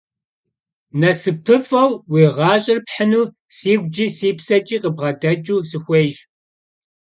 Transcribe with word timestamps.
Nesıpıf'eu 0.99 1.85
vui 2.11 2.25
gaş'er 2.37 2.79
phınu 2.89 3.21
siguç'i 3.57 4.07
si 4.17 4.29
pseç'i 4.37 4.77
kıbgedeç'ıu 4.83 5.57
sıxuêyş. 5.69 6.17